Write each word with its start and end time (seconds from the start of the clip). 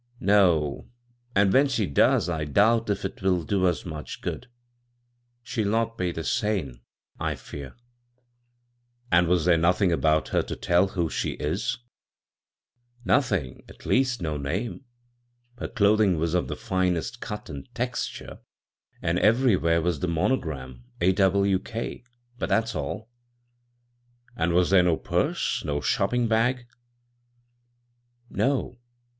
"No; 0.19 0.89
and 1.35 1.53
when 1.53 1.67
she 1.67 1.85
does 1.85 2.27
I 2.27 2.43
doubt 2.43 2.89
if 2.89 3.05
it 3.05 3.21
will 3.21 3.43
do 3.43 3.67
us 3.67 3.85
much 3.85 4.21
good— 4.21 4.47
she'll 5.43 5.69
not 5.69 5.95
be 5.95 6.11
sane, 6.23 6.81
I 7.19 7.35
fear."" 7.35 7.75
And 9.11 9.27
was 9.27 9.45
there 9.45 9.59
nothing 9.59 9.91
about 9.91 10.29
her 10.29 10.41
to 10.41 10.55
tell 10.55 10.87
who 10.87 11.07
she 11.11 11.33
is?" 11.33 11.77
38 13.05 13.05
b, 13.05 13.05
Google 13.05 13.13
CROSS 13.13 13.29
CURRENTS 13.29 13.51
•* 13.53 13.55
Nothing— 13.59 13.63
at 13.69 13.85
least, 13.85 14.21
no 14.23 14.37
name. 14.37 14.85
Her 15.59 15.67
doth 15.67 15.99
ing 16.01 16.17
was 16.17 16.33
of 16.33 16.47
the 16.47 16.55
finest 16.55 17.19
cut 17.21 17.47
and 17.47 17.69
texture, 17.75 18.39
and 19.03 19.19
everywhere 19.19 19.83
was 19.83 19.99
the 19.99 20.07
monogram,' 20.07 20.83
AWK'; 21.01 22.05
but 22.39 22.49
that's 22.49 22.73
all." 22.73 23.11
"And 24.35 24.51
was 24.53 24.71
there 24.71 24.81
no 24.81 24.97
purse? 24.97 25.63
no 25.63 25.79
shopping 25.79 26.27
bag?"" 26.27 26.65
No. 28.31 28.79